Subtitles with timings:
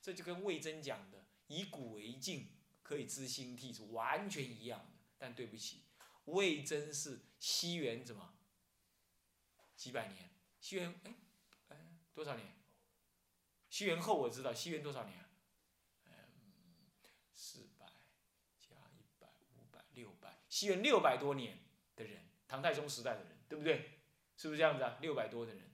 [0.00, 2.48] 这就跟魏征讲的“以古为镜，
[2.82, 4.98] 可以知兴替”是完全一样的。
[5.18, 5.82] 但对不起，
[6.24, 8.34] 魏征是西元怎么
[9.76, 10.30] 几百年？
[10.60, 11.14] 西元哎
[11.68, 11.76] 哎
[12.14, 12.54] 多少年？
[13.68, 15.24] 西元后我知道，西元多少年？
[16.04, 16.12] 嗯，
[17.34, 17.86] 四百
[18.58, 21.58] 加一百，五百六百，西元六百多年
[21.94, 24.00] 的人，唐太宗时代的人，对不对？
[24.36, 24.96] 是不是这样子啊？
[25.02, 25.70] 六百多的人，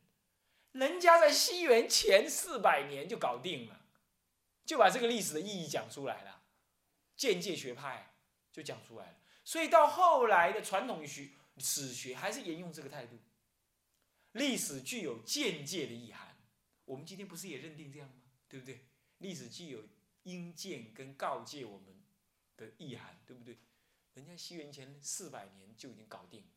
[0.72, 3.85] 人家在西元前四百年就搞定了，
[4.66, 6.42] 就把这个历史的意义讲出来了，
[7.16, 8.14] 间接学派
[8.52, 9.18] 就讲出来了。
[9.44, 13.16] 所以到后来的传统学史学还是沿用这个态度，
[14.32, 16.36] 历史具有间接的意涵。
[16.84, 18.22] 我们今天不是也认定这样吗？
[18.48, 18.84] 对不对？
[19.18, 19.82] 历史具有
[20.24, 22.02] 应鉴跟告诫我们
[22.56, 23.58] 的意涵，对不对？
[24.14, 26.48] 人家西元前四百年就已经搞定了，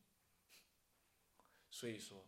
[1.70, 2.26] 所以说，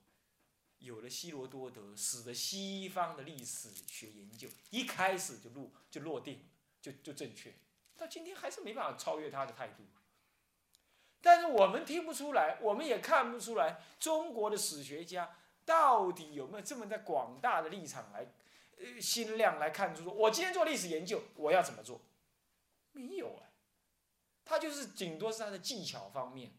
[0.82, 6.44] 有了希罗多德，使得西方的历史学研究一开始就落就落定了，
[6.80, 7.54] 就就正确，
[7.96, 9.84] 到今天还是没办法超越他的态度。
[11.20, 15.38] 但是我们听不出来，我们也看不出来，中国的史学家。
[15.64, 18.26] 到底有没有这么在广大的立场来，
[18.78, 22.00] 呃，心量来看出说，我今天做历史研究，我要怎么做？
[22.90, 23.46] 没有啊，
[24.44, 26.50] 他就是顶多是他的技巧方面，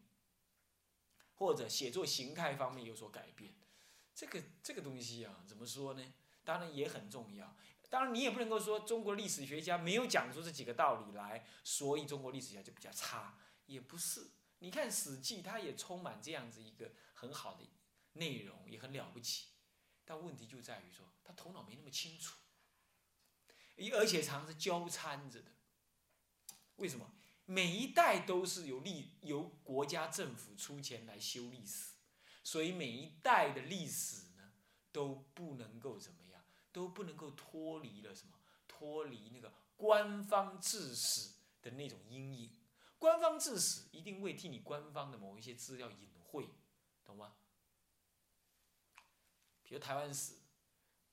[1.35, 3.53] 或者写作形态方面有所改变。
[4.15, 6.13] 这个这个东西啊，怎么说呢？
[6.43, 7.55] 当然也很重要。
[7.89, 14.31] 当然你也不能够说中国历史学家没有讲出这几个道理来，所以中国历史学家就比较差，也不是。
[14.59, 17.67] 你看《史记》，它也充满这样子一个很好的。
[18.15, 19.47] 内容也很了不起，
[20.05, 22.37] 但问题就在于说他头脑没那么清楚，
[23.97, 25.49] 而且常是交掺着的。
[26.75, 27.11] 为什么？
[27.45, 31.92] 每一代都是由历由国家政府出钱来修历史，
[32.43, 34.51] 所以每一代的历史呢
[34.91, 38.33] 都不能够怎么样，都不能够脱离了什么？
[38.67, 42.59] 脱离那个官方治史的那种阴影。
[42.99, 46.49] 官方治史一定会替你官方的某一些资料隐晦，
[47.03, 47.35] 懂吗？
[49.61, 50.35] 比如台湾史，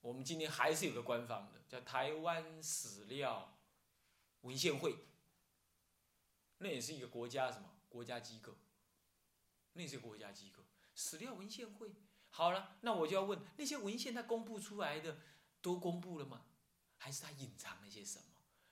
[0.00, 3.58] 我们今天还是有个官方的，叫台湾史料
[4.42, 4.96] 文献会，
[6.58, 8.54] 那也是一个国家什么国家机构，
[9.72, 10.62] 那是国家机构
[11.00, 11.94] 史料文献会。
[12.28, 15.18] 好了，那我就要问，那些文献它公布出来的
[15.62, 16.44] 都公布了吗？
[16.98, 18.24] 还是它隐藏了些什么？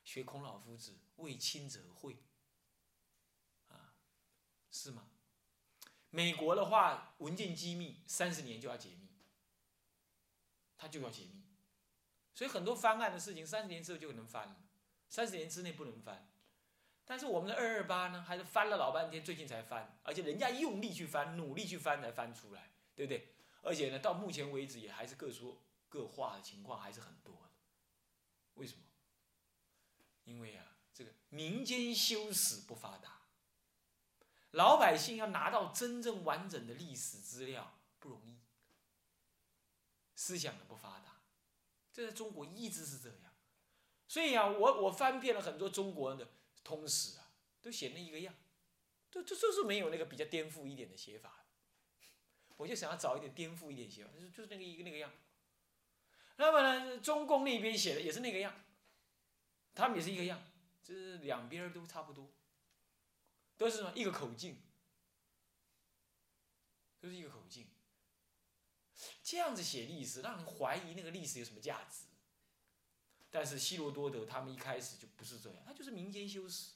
[0.04, 2.22] 学孔老夫子为亲者讳，
[3.68, 3.94] 啊，
[4.70, 5.08] 是吗？
[6.10, 9.08] 美国的话，文件机密三十年就要解密。
[10.76, 11.42] 他就要解密，
[12.34, 14.56] 所以很多翻案的事情，三十年之后就能翻了，
[15.08, 16.30] 三十年之内不能翻。
[17.08, 23.34] 但是我们的二二八呢，还是翻了老半天，最近才翻，而且人家用力去翻，努力去翻才翻出来，对不对？
[23.62, 25.56] 而且呢，到目前为止也还是各说
[25.88, 27.50] 各话的情况还是很多的。
[28.56, 28.82] 为什么？
[30.24, 33.22] 因为啊，这个民间修史不发达，
[34.50, 38.36] 老百姓要拿到真正完整的历史资料不容易。
[40.14, 41.22] 思想的不发达，
[41.90, 43.32] 这在中国一直是这样，
[44.06, 46.28] 所以啊，我我翻遍了很多中国的
[46.68, 48.34] 通史啊，都写那一个样，
[49.10, 51.46] 就就就是没有那个比较颠覆一点的写法，
[52.58, 55.10] 我就想要找一点颠覆一点写法，就是就是那个一个那个样。
[56.36, 58.54] 那么呢，中共那边写的也是那个样，
[59.74, 60.42] 他们也是一个样，
[60.84, 62.30] 就是两边都差不多，
[63.56, 64.60] 都是什么一个口径，
[67.00, 67.66] 都是一个口径。
[69.22, 72.04] 这样子写历史，让人怀疑那个历史有什么价值。
[73.30, 76.72] 但是希罗多德他们一开始就不是这样，他就是民间修史。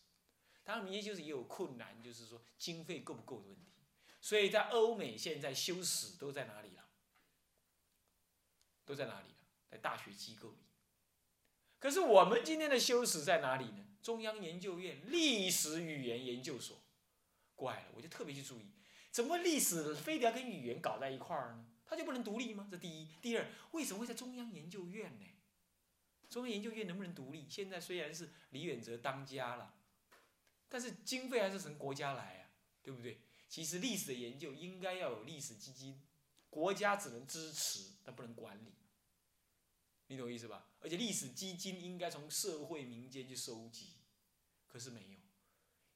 [0.64, 3.72] 当然，民间修史也有困难，就是说经费够不够的问题。
[4.20, 6.84] 所以在欧美现在修史都在哪里了？
[8.84, 9.36] 都在哪里了？
[9.70, 10.58] 在大学机构里。
[11.78, 13.86] 可是我们今天的修史在哪里呢？
[14.02, 16.80] 中央研究院历史语言研究所。
[17.54, 18.72] 怪了，我就特别去注意，
[19.10, 21.66] 怎么历史非得要跟语言搞在一块儿呢？
[21.84, 22.66] 他就不能独立吗？
[22.70, 25.26] 这第一，第二，为什么会在中央研究院呢？
[26.32, 27.46] 中央研究院能不能独立？
[27.46, 29.74] 现在虽然是李远哲当家了，
[30.66, 32.50] 但是经费还是从国家来啊，
[32.82, 33.20] 对不对？
[33.50, 36.00] 其实历史的研究应该要有历史基金，
[36.48, 38.72] 国家只能支持，但不能管理。
[40.06, 40.70] 你懂意思吧？
[40.80, 43.98] 而且历史基金应该从社会民间去收集，
[44.66, 45.18] 可是没有。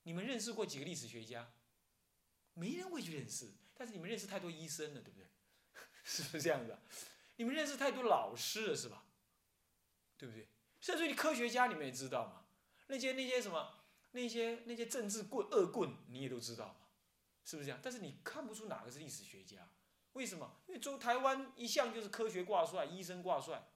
[0.02, 1.50] 你们认识过几个历史学家？
[2.52, 5.26] 没人会去认识，但是你们认识太多医生了，对不对？
[6.04, 6.78] 是不是这样子？
[7.36, 9.05] 你们认识太多老师了，是吧？
[10.18, 10.46] 对不对？
[10.80, 12.44] 甚至你科学家，你们也知道嘛？
[12.86, 13.74] 那些那些什么，
[14.12, 16.86] 那些那些政治棍恶棍，你也都知道嘛？
[17.44, 17.80] 是不是这样？
[17.82, 19.68] 但是你看不出哪个是历史学家？
[20.12, 20.56] 为什么？
[20.66, 23.68] 因为中台湾一向就是科学挂帅，医生挂帅，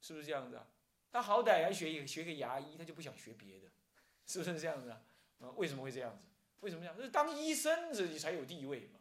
[0.00, 0.66] 是不是这样子啊？
[1.10, 3.68] 他好歹要学学个牙医，他就不想学别的，
[4.26, 5.00] 是不是这样子啊？
[5.40, 6.24] 啊，为什么会这样子？
[6.60, 6.96] 为什么这样？
[7.00, 8.98] 是当医生自己才有地位嘛。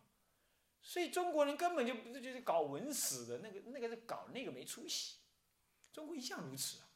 [0.81, 5.17] 所以中国人根本就不是就是搞文史的那个那个是搞那个没出息。
[5.97, 6.87] 中国一向如此啊，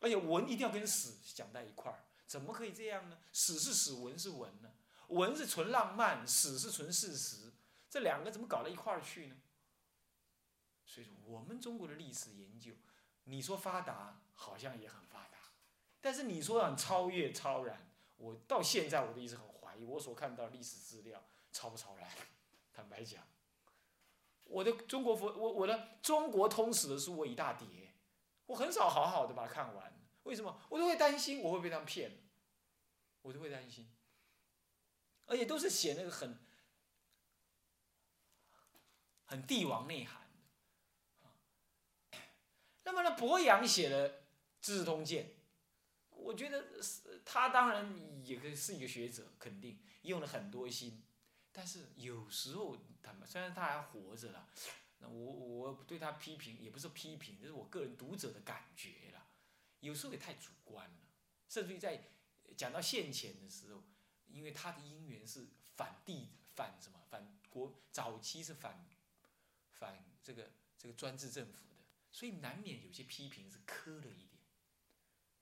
[0.00, 3.16] 而且文一定要跟史讲在一块儿，怎么可以这样呢？
[3.32, 4.72] 史是史，文是文呢？
[5.06, 7.52] 文是纯浪漫，史是纯事实，
[7.88, 9.36] 这两个怎么搞到一块儿去呢？
[10.84, 12.72] 所以说，我们中国的历史研究，
[13.22, 15.38] 你说发达好像也很发达，
[16.00, 21.22] 但是你说很超越超然，我到现在我都一直很怀疑，我所看到历史资料
[21.52, 22.10] 超不超然？
[22.74, 23.22] 坦白讲，
[24.46, 27.91] 我的中国佛我我的中国通史的书我一大叠，
[28.46, 29.92] 我很少好好的把它看完。
[30.24, 30.60] 为什么？
[30.68, 32.18] 我都会担心我会被他们骗，
[33.22, 33.90] 我都会担心。
[35.26, 36.38] 而且都是写那个很
[39.24, 40.28] 很帝王内涵
[42.10, 42.18] 的。
[42.84, 44.10] 那么呢，博洋写了
[44.60, 45.26] 《资治通鉴》，
[46.10, 51.02] 我觉得是他当然也可以是一个学者，肯定用了很多心。
[51.50, 54.48] 但是有时候，他们虽然他还活着了，
[55.08, 59.26] 我我对他批评也不是批评，这是我个人读者的感觉了。
[59.80, 60.96] 有时候也太主观了，
[61.48, 62.10] 甚至于在
[62.56, 63.82] 讲到现前的时候，
[64.26, 68.86] 因为他的因缘是反帝反什么反国，早期是反
[69.70, 74.42] 反这个这个专制政府的，所以难免有些批评是苛了一点。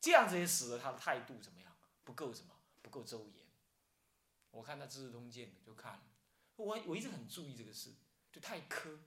[0.00, 1.76] 这样子也使得他的态度怎么样？
[2.04, 2.54] 不够什么？
[2.80, 3.46] 不够周延。
[4.50, 6.02] 我看他《资治通鉴》就看了，
[6.56, 7.94] 我我一直很注意这个事，
[8.32, 8.98] 就太苛。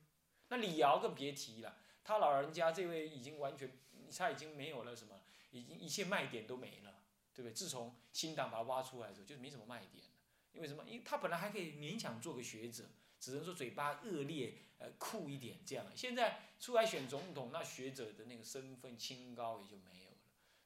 [0.49, 3.77] 那李敖更别提了，他老人家这位已经完全，
[4.15, 7.01] 他已经没有了什么，已经一切卖点都没了，
[7.33, 7.53] 对不对？
[7.53, 10.11] 自从新党把他挖出来之后，就没什么卖点了。
[10.51, 10.83] 因为什么？
[10.85, 12.85] 因为他本来还可以勉强做个学者，
[13.19, 15.85] 只能说嘴巴恶劣，呃，酷一点这样。
[15.95, 20.17] 现在出来选总统，那学者的那个身份清高也就没有了，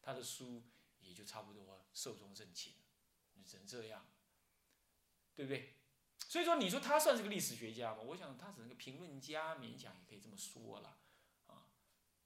[0.02, 0.64] 他的书
[1.00, 2.74] 也就差不多寿终正寝，
[3.46, 4.06] 只能这样。
[5.36, 5.77] 对不对？
[6.28, 8.02] 所以说，你说他算是个历史学家吗？
[8.02, 10.98] 我想他只能个评论家，勉强也可以这么说了，
[11.48, 11.68] 啊，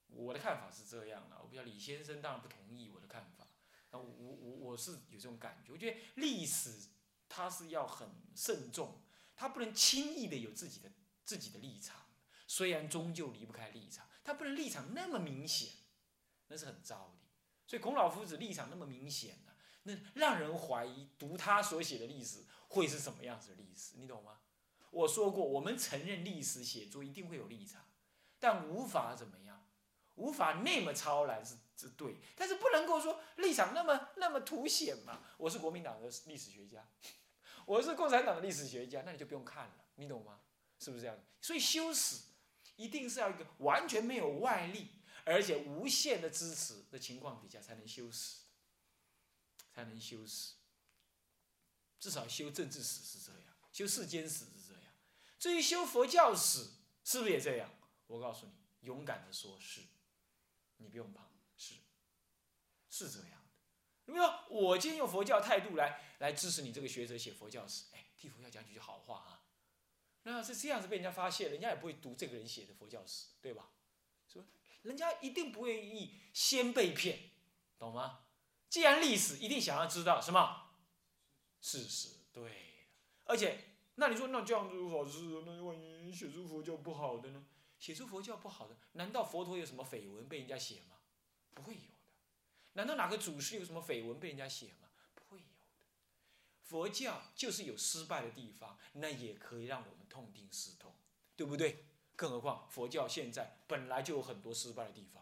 [0.07, 1.37] 我的看法是这样的。
[1.39, 3.47] 我不知道李先生当然不同意我的看法，
[3.91, 5.71] 那我我我是有这种感觉。
[5.71, 6.89] 我觉得历史
[7.29, 9.01] 它是要很慎重，
[9.35, 10.91] 他不能轻易的有自己的
[11.23, 12.07] 自己的立场，
[12.47, 15.71] 虽然终究离不开立场，他不能立场那么明显，
[16.47, 17.19] 那是很糟的。
[17.67, 19.50] 所以孔老夫子立场那么明显呢，
[19.83, 22.43] 那让人怀疑读他所写的历史。
[22.73, 23.97] 会是什么样子的历史？
[23.97, 24.39] 你懂吗？
[24.91, 27.85] 我说过，我们承认历史写作一定会有立场，
[28.39, 29.67] 但无法怎么样，
[30.15, 35.21] 无法那么超然是是对，但是不能够说立场那么那么凸显嘛。
[35.37, 36.87] 我是国民党的历史学家，
[37.65, 40.39] 我是共产党的历史学家，那你就不用看了，你懂吗？
[40.79, 41.19] 是不是这样？
[41.41, 42.23] 所以修史
[42.77, 44.87] 一定是要一个完全没有外力，
[45.25, 48.40] 而且无限的支持的情况底下才能修史，
[49.71, 50.55] 才能修史。
[51.99, 54.93] 至少修政治史是这样，修世间史是这样。
[55.37, 56.67] 至于修佛教史，
[57.03, 57.71] 是不是也这样？
[58.07, 59.81] 我告诉你，勇敢的说，是，
[60.77, 61.75] 你不用怕，是，
[62.89, 63.51] 是这样的。
[64.03, 69.43] 比如说，我今天用佛教态度来来支持你这个学者写佛教史，哎，替佛教讲几句好话啊。
[70.23, 73.71] 那是这样子被人家发现，人家也不会读这个人写的佛教史，对吧？
[74.27, 74.45] 是吧？
[74.81, 77.31] 人家一定不愿意先被骗，
[77.77, 78.25] 懂吗？
[78.71, 80.69] 既然历史一定想要知道什么？
[81.59, 82.87] 事实对，
[83.25, 87.45] 而且那你说那这样子好事，那万一写出佛教不好的呢？
[87.77, 90.95] 写出佛教不好的，难道佛陀有什么绯闻被人家写吗？
[91.53, 91.87] 不会有的。
[92.73, 94.87] 难道哪个祖师有什么绯闻被人家写吗？
[95.13, 95.49] 不会有的。
[96.63, 100.95] 佛教就是有失败的地方，那也可以让我们痛定思痛，
[101.35, 101.83] 对不对？
[102.15, 105.21] 更何况佛教现在本来就有很多失败的地方，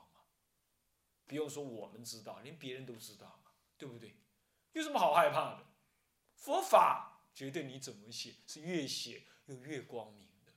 [1.30, 3.40] 不用说我们知道，连别人都知道，
[3.78, 4.16] 对不对？
[4.74, 5.66] 有什么好害怕的？
[6.34, 10.52] 佛法绝对你怎么写是越写又越光明的，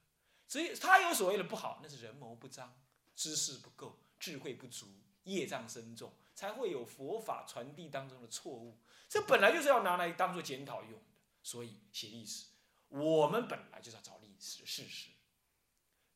[0.48, 2.74] 所以他有所谓的不好，那是人谋不彰、
[3.14, 4.86] 知识不够、智慧不足、
[5.24, 8.80] 业障深重，才会有佛法传递当中的错误。
[9.10, 11.06] 这本来就是要拿来当做检讨用的。
[11.42, 12.46] 所以写历史，
[12.88, 15.10] 我们本来就是要找历史的事实，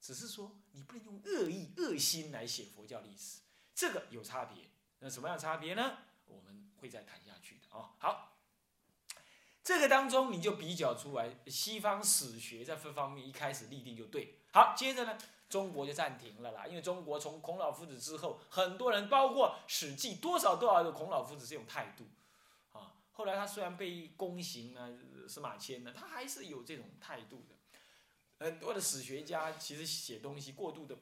[0.01, 3.41] 只是说你不能用恶意、恶心来写佛教历史，
[3.77, 4.65] 这个有差别。
[4.99, 5.99] 那什么样差别呢？
[6.27, 7.93] 我们会再谈下去的啊。
[7.99, 8.33] 好。
[9.63, 14.39] 这个当中你就比较出来，西方史学在这方面一开始立定就对。
[14.53, 15.19] 好，接着呢，
[15.49, 22.05] 中国就暂停了啦，因为中国从孔老夫子之后，很多人包括《史记》，多少多少的孔老夫子这种态度，
[22.79, 24.97] 啊，后来他虽然被宫刑呢，
[25.29, 27.57] 司马迁呢，他还是有这种态度的。
[28.39, 30.97] 很多的史学家其实写东西过度的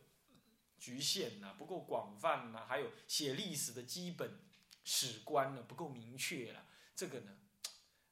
[0.78, 4.38] 局限呐，不够广泛呐，还有写历史的基本
[4.84, 7.38] 史观呢不够明确了，这个呢，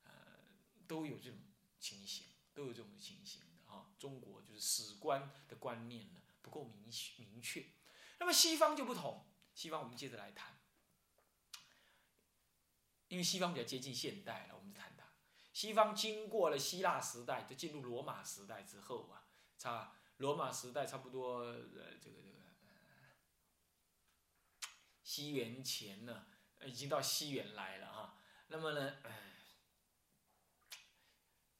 [0.04, 0.12] 呃，
[0.86, 1.38] 都有这种
[1.78, 3.92] 情形，都有这种情形的哈。
[3.98, 7.66] 中国就是史观的观念呢不够明明确，
[8.18, 10.58] 那么西方就不同，西方我们接着来谈，
[13.08, 15.04] 因为西方比较接近现代了，我们就谈它。
[15.52, 19.28] 西方经过了希腊时代，就进入罗马时代之后啊，
[19.58, 21.60] 差罗马时代差不多呃
[22.00, 22.41] 这个这个。
[25.12, 26.24] 西元前呢，
[26.64, 28.16] 已经到西元来了哈。
[28.46, 28.96] 那么呢，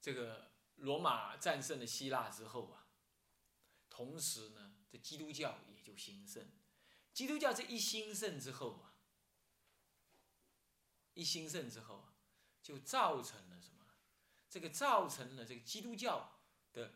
[0.01, 2.89] 这个罗马战胜了希腊之后啊，
[3.91, 6.51] 同时呢，这基督教也就兴盛。
[7.13, 8.97] 基督教这一兴盛之后啊，
[11.13, 12.15] 一兴盛之后啊，
[12.63, 13.85] 就造成了什么？
[14.49, 16.41] 这个造成了这个基督教
[16.73, 16.95] 的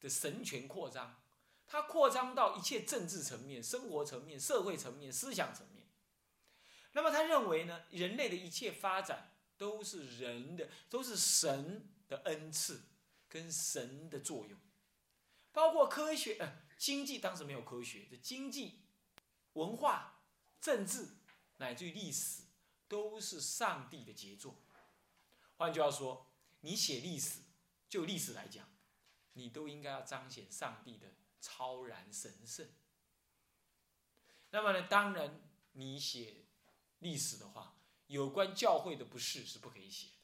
[0.00, 1.22] 的神权扩张。
[1.68, 5.86] 它扩张到一切政治层面、生活层面、社会层面、思想层面。
[6.92, 12.80] 那么他认为呢，人类的一切发展都是人的，都是神的恩赐
[13.28, 14.58] 跟神的作用，
[15.52, 18.80] 包括科学、呃经济，当时没有科学，这经济、
[19.52, 20.22] 文化、
[20.60, 21.08] 政治
[21.58, 22.44] 乃至于历史，
[22.88, 24.56] 都是上帝的杰作。
[25.56, 26.26] 换句话说，
[26.60, 27.40] 你写历史，
[27.88, 28.66] 就历史来讲，
[29.34, 31.08] 你都应该要彰显上帝的。
[31.40, 32.68] 超然神圣。
[34.50, 35.40] 那么呢，当然
[35.72, 36.46] 你写
[37.00, 37.76] 历史的话，
[38.06, 40.14] 有关教会的不是是不可以写的；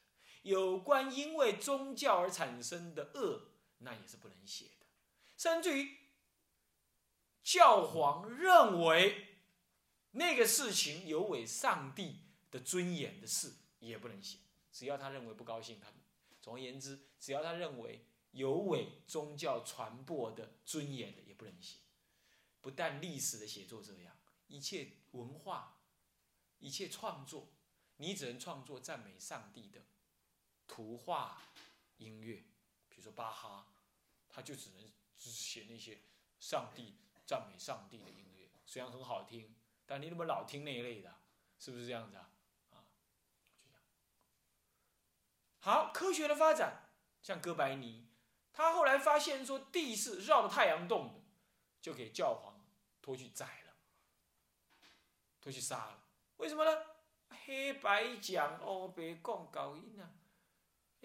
[0.43, 4.87] 有关因为宗教而产生的恶，那也是不能写的。
[5.37, 5.97] 甚至于
[7.43, 9.39] 教皇认为
[10.13, 14.39] 那个事情有违上帝的尊严的事，也不能写。
[14.73, 15.93] 只要他认为不高兴，他
[16.41, 18.07] 总而言之，只要他认为。
[18.35, 21.79] 有违宗教传播的尊严的也不能写，
[22.61, 24.17] 不但历史的写作这样，
[24.49, 25.81] 一切文化、
[26.59, 27.53] 一切创作，
[27.99, 29.83] 你只能创作赞美上帝的
[30.67, 31.43] 图画、
[31.99, 32.45] 音乐，
[32.89, 33.69] 比如说巴哈，
[34.29, 36.01] 他就只能只写那些
[36.41, 39.55] 上帝赞美上帝的音乐，虽然很好听，
[39.87, 41.15] 但你怎么老听那一类的，
[41.61, 42.33] 是不是这样子啊？
[42.73, 42.83] 啊，
[43.55, 43.81] 就这样。
[45.61, 46.89] 好，科学的发展，
[47.23, 48.09] 像哥白尼。
[48.55, 51.21] 他后来发现说地是绕着太阳动的，
[51.83, 52.65] 就给教皇
[53.03, 53.75] 拖去宰了，
[55.41, 56.05] 拖去杀了。
[56.37, 56.87] 为什么呢？
[57.45, 60.09] 黑白讲哦，白讲搞音啊！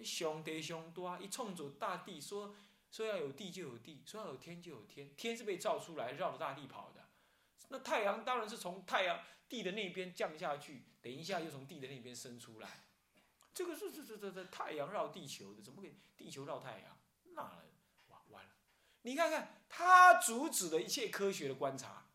[0.04, 2.54] 上帝上大，一冲着大地说
[2.90, 7.08] 说要有地就有地，说要有天就有天，天是被造出来绕着大地跑的。
[7.68, 12.84] 那太阳当然是从太阳地的那边降下去，等一下又从地的那边升出来。
[13.52, 16.96] 这个是是是是是太阳绕地球的，怎么给地球绕太阳？
[17.34, 17.42] 那
[18.08, 18.50] 完完了，
[19.02, 22.06] 你看看，他阻止了一切科学的观察，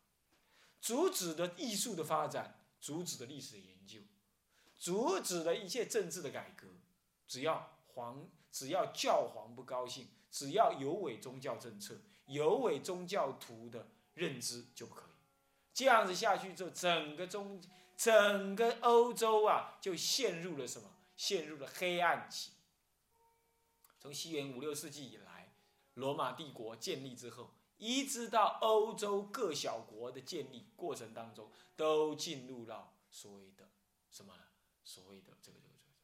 [0.80, 4.00] 阻止了艺术的发展，阻止了历史的研究，
[4.78, 6.66] 阻止了一切政治的改革。
[7.26, 15.14] 只要皇，只要教皇不高兴，只要有违宗教政策，有违宗教徒的认知就不可以。
[15.74, 17.60] 这样子下去之后，整个中，
[17.96, 20.88] 整个欧洲啊，就陷入了什么？
[21.16, 22.52] 陷入了黑暗期。
[24.06, 25.52] 从西元五六世纪以来，
[25.94, 33.68] 罗马帝国建立之后，一直到欧洲各小国的建立过程当中，都进入到所谓的
[34.08, 34.32] 什么？
[34.84, 35.98] 所谓的这个这个这个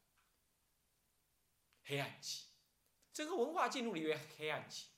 [1.84, 2.46] 黑暗期。
[3.12, 4.88] 这个文化进入了一个黑暗期。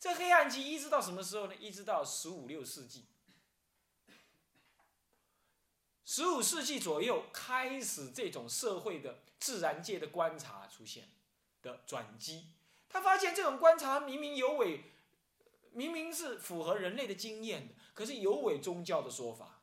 [0.00, 1.54] 这黑暗期一直到什么时候呢？
[1.54, 3.06] 一直到十五六世纪。
[6.04, 11.08] 十五世纪左右开始，这种社会的自然界的观察出现。
[11.68, 12.46] 的转机，
[12.88, 14.84] 他发现这种观察明明有违，
[15.72, 19.62] 明明是符合人类的经验的，可是有违宗教的说法。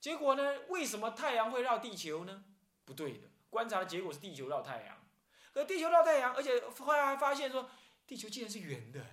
[0.00, 0.60] 结果呢？
[0.68, 2.44] 为什么太阳会绕地球呢？
[2.86, 5.06] 不对的，观察的结果是地球绕太阳，
[5.52, 7.68] 可地球绕太阳，而且后来还发现说
[8.06, 9.06] 地球竟然是圆的，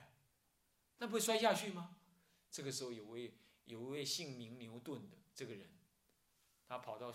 [1.00, 1.98] 那不会摔下去吗？
[2.50, 5.70] 这个时候有位有位姓名牛顿的这个人，
[6.66, 7.14] 他跑到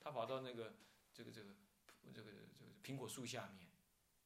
[0.00, 0.72] 他跑到那个
[1.12, 1.50] 这个这个
[2.14, 2.30] 这个。
[2.82, 3.68] 苹果树下面，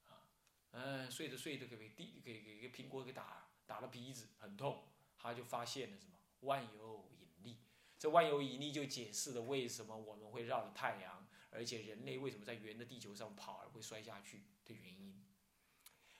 [0.06, 0.26] 啊，
[0.72, 7.58] 嗯，睡着睡着给地给给给苹果给打打了鼻子，很痛，他就发现了什么万有引力。
[7.98, 15.24] 这万有引力就解释了为什么我们会绕着太阳，而且人类为什么在圆的地球上跑而会摔下去的原因。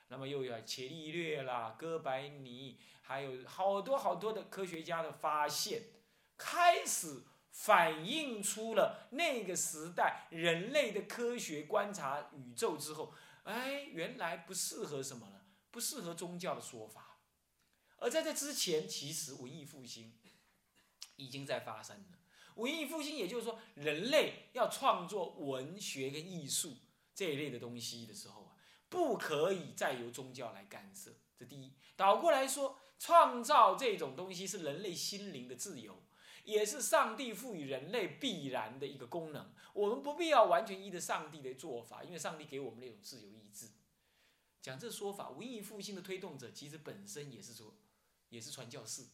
[0.08, 5.82] 那么又有伽利略啦、哥白尼，还有好多好多的科学家的发现，
[6.36, 7.22] 开始。
[7.56, 15.40] 反映出了那个时代人类的科学观察宇宙之后，哎，原来不适合什么呢？
[15.70, 17.18] 不适合宗教的说法，
[17.96, 20.12] 而在这之前，其实文艺复兴
[21.16, 22.18] 已经在发生了。
[22.56, 26.76] 文艺复兴，也就是说，人类要创作文学跟艺术
[27.14, 28.52] 这一类的东西的时候啊，
[28.90, 31.10] 不可以再由宗教来干涉。
[31.38, 36.02] 这第一，倒过来说，创造这种东西是人类心灵的自由，
[36.46, 39.52] 也是上帝赋予人类必然的一个功能。
[39.74, 43.68] 我们不必要完全依着上帝的做法，因为上帝给我们那种自由意志。
[44.62, 47.74] 讲这说法，文艺复兴的推动者其实本身也是说，
[48.28, 49.04] 也是传教士。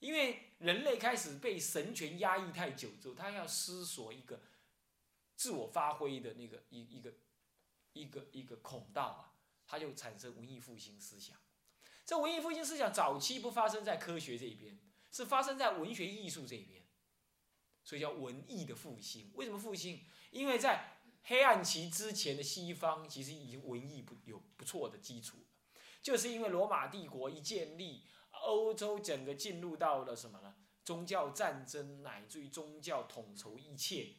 [0.00, 4.42] 因为人类开始被神权压抑太久之后，他要思索一个
[5.36, 7.14] 自我发挥的那个一一个
[7.92, 9.32] 一个一个孔道啊，
[9.64, 11.36] 他就产生文艺复兴思想。
[12.04, 14.78] 这文艺复兴思想早期不发生在科学这一边，
[15.14, 16.82] 是发生在文学艺术这一边，
[17.84, 19.30] 所以叫文艺的复兴。
[19.34, 20.04] 为什么复兴？
[20.32, 25.38] 因为在黑暗期之前的西方其实已经文艺不有不错的基础
[26.02, 28.04] 就是因为罗马帝国一建立。
[28.46, 30.54] 欧洲整个进入到了什么呢？
[30.84, 34.16] 宗教战争乃至于宗教统筹一切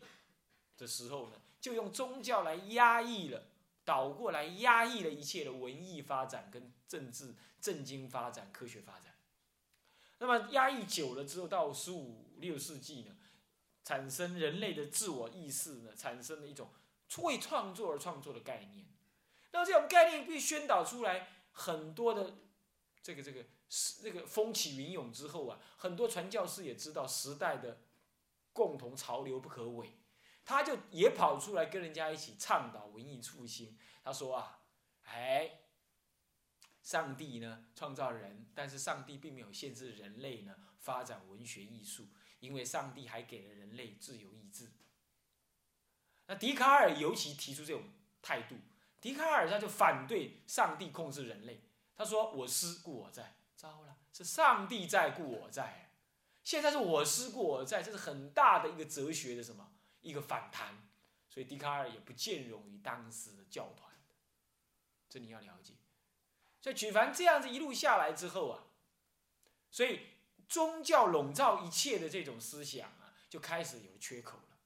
[0.77, 3.49] 的时候呢，就用宗教来压抑了，
[3.83, 9.14] 倒过来压抑了一切的文艺发展跟政治政经发展、科学发展。
[10.19, 13.15] 那么压抑久了之后，到十五六世纪呢，
[13.83, 16.69] 产生人类的自我意识呢，产生了一种
[17.19, 18.85] 为创作而创作的概念。
[19.51, 22.35] 那么这种概念被宣导出来，很多的
[23.01, 23.45] 这个这个。
[23.67, 27.81] 是那个风起云涌之后啊，很多传教士也知道时代的
[28.53, 29.97] 共同潮流不可违，
[30.45, 33.75] 他就也跑出来跟人家一起倡导文艺复兴。
[34.03, 34.59] 他说啊，
[35.05, 35.61] 哎，
[36.85, 42.07] 上帝呢创造人，但是上帝并没有限制人类呢发展文学艺术，
[42.39, 44.71] 因为上帝还给了人类自由意志。
[46.27, 47.89] 那笛卡尔尤其提出这种
[48.21, 48.55] 态度，
[49.01, 51.63] 笛卡尔他就反对上帝控制人类，
[51.95, 55.89] 他说：“我思故我在。”糟了，是上帝在故我在，
[56.43, 60.87] 现在是我思故我在，这是很大的一个哲学的什么一个反弹，
[61.27, 63.91] 所以笛卡尔也不兼容于当时的教团，
[65.09, 65.73] 这你要了解。
[66.65, 68.63] 所以举凡这样子一路下来之后啊，
[69.69, 69.99] 所以
[70.49, 74.57] 宗教笼罩一切的这种思想啊，就开始有缺口了，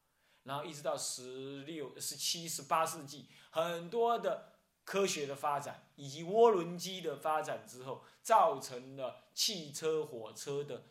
[0.44, 4.54] 然后一直到十六、十七、十八世纪，很多的。
[4.86, 10.86] 科学的发展以及涡轮机的发展之后，造成了汽车、火车的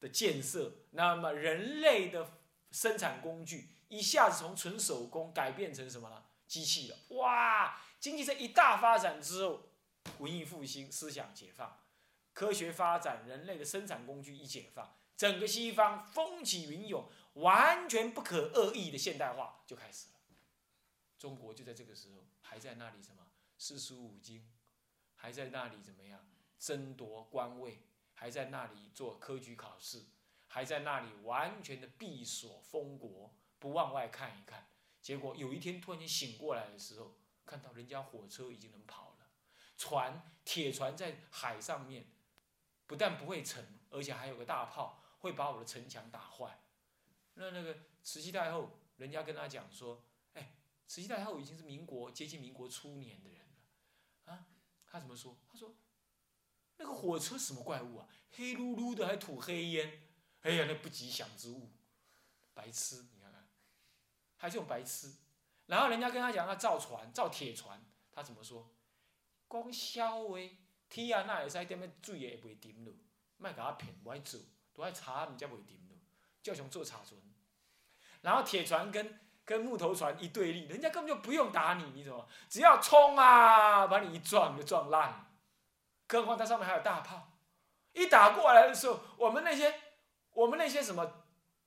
[0.00, 0.72] 的建设。
[0.90, 2.40] 那么，人类的
[2.72, 6.26] 生产工具一下子从纯手工改变成什么了？
[6.48, 6.98] 机器了。
[7.10, 7.80] 哇！
[8.00, 9.65] 经济这一大发展之后，
[10.18, 11.80] 文艺复兴、思想解放、
[12.32, 20.20] 科学发展，人类的生产工具一解放，整个西方风起云涌，完全不可恶意的现代化就开始了。
[21.18, 22.24] 中国就在这个时候。
[22.48, 23.26] 还在那里什么
[23.58, 24.48] 四书五经，
[25.16, 26.24] 还在那里怎么样
[26.60, 27.82] 争夺官位，
[28.14, 30.04] 还在那里做科举考试，
[30.46, 34.68] 还在那里完全的闭锁封国，不往外看一看。
[35.02, 39.05] 结果有一天突然间醒过来的时候，看到人家火车已经能跑，
[39.76, 42.06] 船铁船在海上面，
[42.86, 46.60] 不但不会沉，而且还有个大炮会把我的城墙打坏。
[47.34, 50.04] 那那个慈禧太后，人家跟他讲说。
[50.34, 50.52] 哎
[50.88, 53.40] 慈禧太后已经是民国接近民国初年的人
[54.26, 54.46] 了，啊，
[54.86, 55.36] 他怎么说？
[55.50, 55.74] 他说，
[56.76, 58.08] 那个火车什么怪物啊？
[58.30, 60.06] 黑噜噜的还吐黑烟，
[60.42, 61.72] 哎呀，那不吉祥之物，
[62.54, 63.04] 白痴！
[63.12, 63.48] 你看看，
[64.36, 65.12] 还这种白痴。
[65.66, 68.72] 然后人家跟他讲他造船，造铁船，他怎么说？
[69.48, 70.36] 讲笑话，
[70.88, 72.92] 天啊，那会使点么水也袂沉了，
[73.36, 74.40] 卖甲我骗，不爱做，
[74.74, 75.96] 都爱查，毋则袂沉了，
[76.42, 77.20] 就想做查船。
[78.22, 79.20] 然后铁船跟。
[79.46, 82.28] 跟木头船一对立，人家根本就不用打你，你怎么？
[82.48, 85.30] 只要冲啊，把你一撞就撞烂。
[86.08, 87.38] 更何况它上面还有大炮，
[87.92, 89.72] 一打过来的时候，我们那些
[90.32, 91.22] 我们那些什么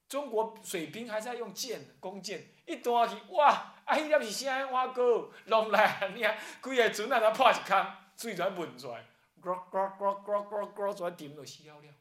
[0.10, 9.04] 中国水兵还在用箭弓箭，一打去哇，啊，迄粒是啥花哥弄来，你啊规个船啊，它破一空，水全喷出来，
[9.42, 11.94] 呱呱呱呱呱呱，全沉落死了了。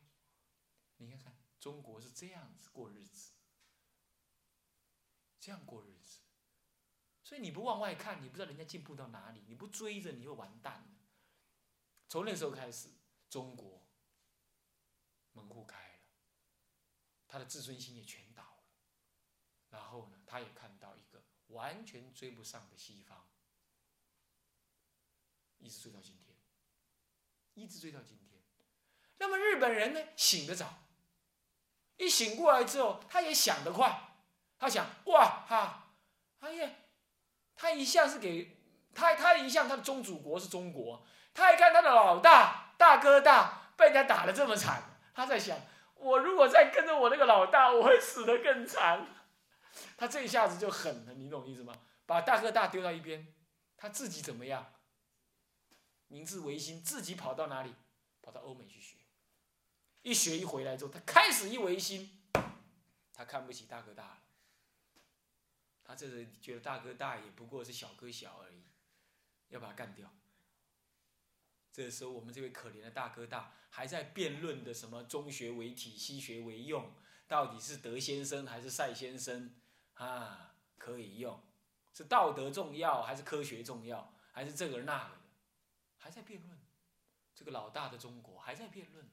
[0.99, 3.33] 你看看，中国是这样子过日子。
[5.41, 6.19] 这样过日子，
[7.23, 10.87] 所以你不往外看，你不知道人家进步到哪里；你不追着，你会完蛋
[12.07, 12.91] 从那时候开始，
[13.31, 13.83] 中国
[15.33, 16.01] 门户开了，
[17.27, 18.65] 他的自尊心也全倒了。
[19.71, 23.27] 然后呢，他也看到一个完全追不上的西方，
[25.59, 26.37] 一直追到今天，
[27.55, 28.41] 一直追到今天。
[29.19, 30.75] 那么日本人呢，醒得早，
[31.97, 34.05] 一醒过来之后，他也想得快。
[34.59, 35.93] 他想，哇哈，
[36.41, 36.71] 哎呀，
[37.55, 38.57] 他一向是给
[38.95, 44.83] 他，他一向他的宗主国是中国，他一看他的老大大哥大被人家打得这么惨，
[45.15, 45.57] 他在想，
[45.95, 49.07] 我如果再跟着我那个老大，我会死得更惨。
[49.97, 51.75] 他这一下子就狠了，你懂意思吗？
[52.07, 53.35] 把大哥大丢到一边，
[53.77, 54.75] 他自己怎么样？
[56.09, 57.75] 明治维新，自己跑到哪里？
[58.23, 58.97] 跑到欧美去学。
[60.03, 62.23] 一学一回来之后，他开始一维新，
[63.13, 64.23] 他看不起大哥大了。
[65.85, 68.63] 他这是觉得大哥大也不过是小哥小而已，
[69.49, 70.11] 要把他干掉。
[71.73, 76.93] 这时候，我们这位可怜的大哥大还在辩论的什么中学为体，西学为用，
[77.27, 79.55] 到底是德先生还是赛先生
[79.99, 80.45] 啊？
[80.79, 81.39] 可以用，
[81.93, 85.21] 是道德重要还是科学重要，还是这个那个的，
[85.99, 86.59] 还在辩论。
[87.35, 89.07] 这个老大的中国还在辩论，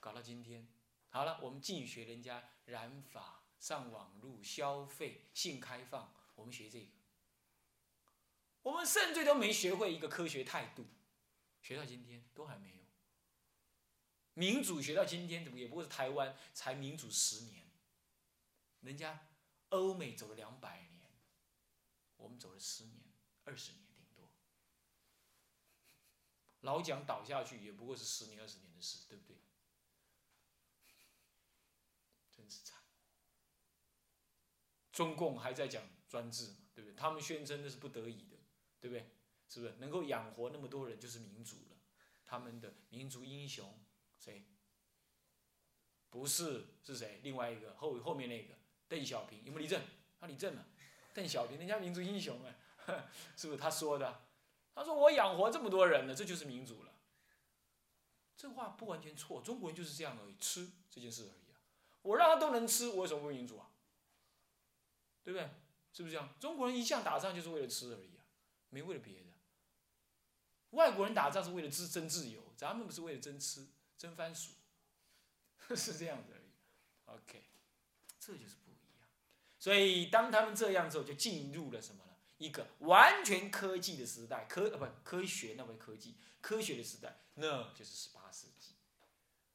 [0.00, 0.68] 搞到今天，
[1.08, 6.88] 好了，我们尽学人家染发、上网路、消费、性开放，我们学这个。
[8.62, 10.84] 我们甚至都没学会一个科学态度，
[11.62, 12.84] 学到今天都还没有。
[14.34, 17.63] 民主学到今天，怎么也不过是台湾才民主十年，
[18.84, 19.28] 人家
[19.70, 21.10] 欧美走了两百年，
[22.16, 23.12] 我们走了十年、
[23.44, 24.30] 二十年顶多。
[26.60, 29.36] 老蒋倒下去也不过是十年、二十年的事，对不对？
[32.30, 32.82] 真是惨。
[34.92, 36.94] 中共还在讲专制嘛，对不对？
[36.94, 38.36] 他们宣称那是不得已的。
[38.80, 39.10] 对不对？
[39.48, 41.76] 是不是能够养活那么多人就是民主了？
[42.22, 43.82] 他们的民族英雄
[44.18, 44.44] 谁？
[46.10, 47.20] 不是是谁？
[47.22, 48.58] 另外一个后后面那个
[48.94, 49.82] 邓小平有没有立正？
[50.20, 50.64] 他立正了。
[51.12, 54.22] 邓小平人家民族英雄哎， 是不是他说的？
[54.72, 56.92] 他说我养活这么多人了，这就是民主了。
[58.36, 61.58] 这话不完全错，中国人就是这样而已，吃这件事而已啊。
[62.02, 63.70] 我让他都能吃，我为什么不民主啊？
[65.24, 65.50] 对不对？
[65.92, 66.32] 是不是这样？
[66.38, 68.24] 中国人一向打仗就是为了吃而已啊。
[68.70, 69.30] 没为了别的，
[70.70, 74.52] 外国人打仗是为了争争自由，咱们不是为了争吃、争番薯，
[75.74, 77.18] 是这样子而已。
[77.18, 77.42] OK，
[78.18, 78.63] 这就是。
[79.64, 82.10] 所以当他们这样之后，就进入了什么呢？
[82.36, 88.74] 一个完全科技的时代，科呃不科学那为科技科学的时代，那就是十八世纪。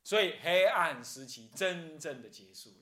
[0.03, 2.75] 所以黑暗时期真正的结束了。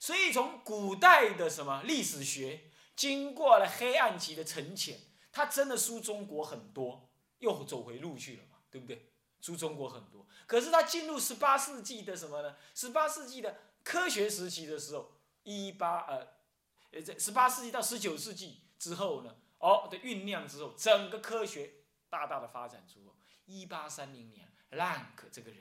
[0.00, 2.64] 所以从古代的什么历史学。
[2.96, 4.98] 经过了黑暗期的沉潜，
[5.30, 9.12] 他真的输中国很多，又走回路去了嘛，对不对？
[9.40, 12.56] 输中国很多，可是他进入十八世纪的什么呢？
[12.74, 15.12] 十八世纪的科学时期的时候，
[15.48, 16.28] 一八呃，
[16.92, 21.70] 呃，在十八世纪到十九世纪之后呢，哦的酝酿之后，整个科学
[22.10, 23.00] 大大的发展出。
[23.46, 25.60] 一八三零年，兰克这个人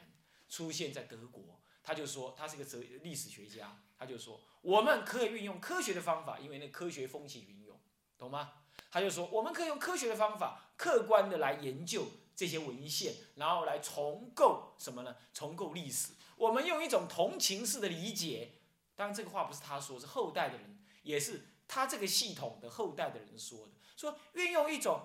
[0.50, 3.82] 出现在德国，他就说他是个哲历史学家。
[3.98, 7.80] 他就说，我们可以运用科学的方法，因为那科学风起云涌，
[8.18, 8.66] 懂吗？
[8.92, 15.16] 他就说，我们可以用科学的方法，客观的来研究这些文献，然后来重构什么呢？
[15.34, 16.12] 重构历史。
[16.36, 18.52] 我们用一种同情式的理解，
[18.98, 23.74] 当然这个话不是他说，是后代的人，也是他这个系统的后代的人说的。
[23.96, 25.00] 说运用一种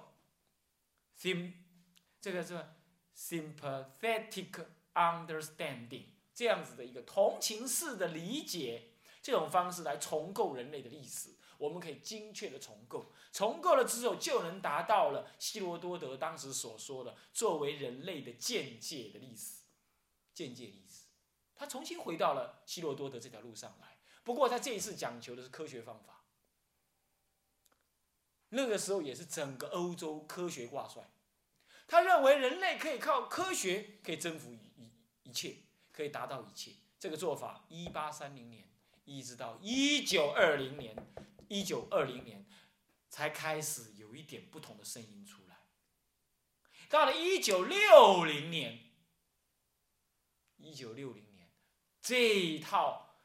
[1.16, 1.52] ，sim，
[2.20, 2.59] 这个是
[3.14, 6.07] sympathetic understanding。
[6.35, 11.28] 这样子的一个同情式的理解，这种方式来重构人类的历史，
[11.59, 13.12] 我们可以精确的重构。
[13.31, 19.61] 重构了之后，就能达到了希罗多德当时所说的作为人类的见解的历史，
[20.33, 21.02] 见解历史。
[21.55, 23.99] 他重新回到了希罗多德这条路上来。
[24.23, 26.25] 不过他这一次讲求的是科学方法。
[28.51, 31.11] 那个时候也是整个欧洲科学挂帅，
[31.87, 35.57] 他认为人类可以靠科学可以征服一一切。
[35.95, 38.67] 可以达到一切，这个做法，一八三零年
[39.05, 40.97] 一直到一九二零年，
[41.49, 42.47] 一九二零年
[43.11, 45.67] 才开始有一点不同的声音出来。
[46.88, 48.91] 到了一九六零年，
[50.57, 51.27] 一九六零，
[52.03, 53.21] 这一套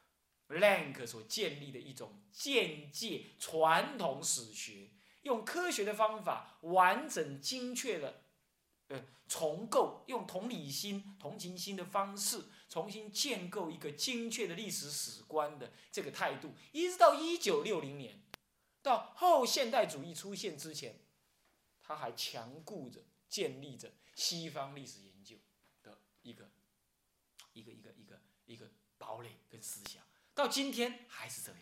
[0.48, 4.90] Lank 所建立的一种间接传统史学，
[5.22, 8.22] 用科学的方法，完整精确的。
[8.86, 18.22] 呃，重构用同理心、同情心的方式，重新建构一个精确的历史史观的这个态度，一直到一九六零年，
[18.80, 20.98] 到后现代主义出现之前，
[21.82, 25.36] 他还强固着建立着西方历史研究
[25.82, 26.50] 的一个
[27.52, 28.07] 一个一个一个
[28.48, 30.02] 一个堡垒跟思想，
[30.34, 31.60] 到今天还是这样。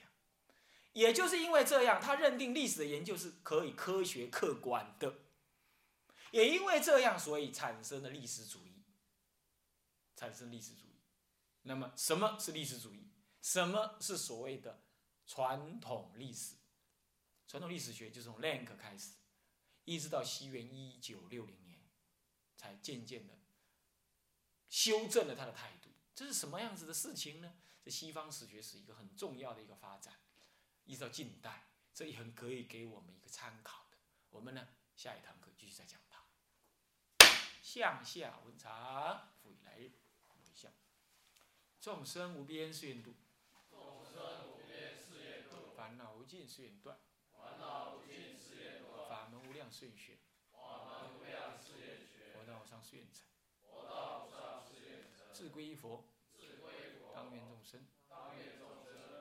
[0.95, 5.19] 也就是因为这样，他认定历史的研究是可以科学客观的。
[6.31, 8.73] 也因为这样，所以产生了历史主义。
[10.15, 11.03] 产生历史主义，
[11.61, 13.11] 那么什么是历史主义？
[13.43, 14.83] 什么是所谓的
[15.27, 16.55] 传统历史？
[17.47, 19.11] 传统历史学就是从 Lank 开始，
[19.85, 21.79] 一直到西元一九六零年，
[22.57, 23.39] 才渐渐的
[24.71, 25.86] 修正了他的态度。
[26.17, 27.53] 这是什么样子的事情呢？
[27.85, 30.15] 这西方史学是一个很重要的一个发展，
[30.87, 33.99] 一直到近代，这也很可以给我们一个参考的。
[34.31, 36.25] 我们呢，下一堂课继续再讲它。
[37.63, 39.93] 向下文长，复以来日
[40.31, 40.73] 为向。
[41.83, 43.15] 众生无边誓愿度，
[43.69, 46.99] 众生无边誓愿度，烦恼无尽誓愿断，
[47.31, 50.17] 烦恼无尽誓愿断，法门无量誓愿学，
[50.51, 53.27] 法门无量誓愿学，佛道上誓愿成。
[53.61, 54.36] 佛道上
[55.37, 56.09] 誓愿成，志归依佛，
[57.15, 57.79] 当愿众生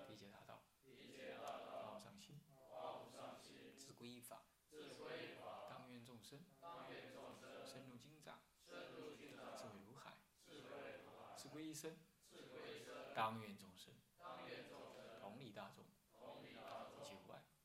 [0.07, 0.63] 理解大道，
[1.43, 2.39] 道，发无上心；
[2.71, 4.45] 发无上心，志归依法，
[5.69, 6.39] 当愿众生
[7.65, 10.13] 深入经藏，智慧如海；
[10.47, 10.69] 智慧
[11.03, 11.97] 如海，志归一生，
[12.31, 13.44] 智慧生，当愿